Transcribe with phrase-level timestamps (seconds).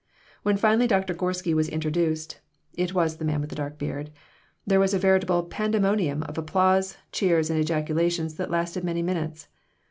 [0.41, 2.39] When finally Doctor Gorsky was introduced
[2.73, 4.09] (it was the man with the dark beard)
[4.65, 9.47] there was a veritable pandemonium of applause, cheers, and ejaculations that lasted many minutes.